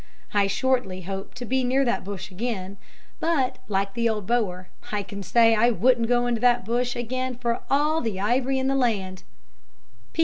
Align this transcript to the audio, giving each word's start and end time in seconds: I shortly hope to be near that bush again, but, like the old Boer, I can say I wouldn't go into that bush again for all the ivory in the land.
I 0.33 0.47
shortly 0.47 1.01
hope 1.01 1.35
to 1.35 1.45
be 1.45 1.63
near 1.63 1.85
that 1.85 2.03
bush 2.03 2.31
again, 2.31 2.77
but, 3.19 3.59
like 3.67 3.93
the 3.93 4.09
old 4.09 4.25
Boer, 4.25 4.67
I 4.91 5.03
can 5.03 5.21
say 5.21 5.53
I 5.53 5.69
wouldn't 5.69 6.07
go 6.07 6.25
into 6.25 6.41
that 6.41 6.65
bush 6.65 6.95
again 6.95 7.35
for 7.35 7.61
all 7.69 8.01
the 8.01 8.19
ivory 8.19 8.57
in 8.57 8.65
the 8.67 8.73
land. 8.73 9.21